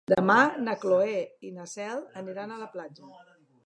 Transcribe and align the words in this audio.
Demà 0.11 0.37
na 0.67 0.73
Cloè 0.85 1.19
i 1.51 1.53
na 1.59 1.69
Cel 1.77 2.03
aniran 2.25 2.57
a 2.59 2.63
la 2.67 2.75
platja. 2.77 3.17